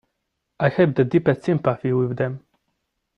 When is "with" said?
1.93-2.17